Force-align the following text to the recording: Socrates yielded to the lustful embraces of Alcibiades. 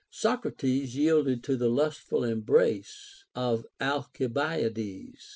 Socrates 0.09 0.95
yielded 0.95 1.43
to 1.43 1.55
the 1.55 1.69
lustful 1.69 2.23
embraces 2.23 3.23
of 3.35 3.67
Alcibiades. 3.79 5.27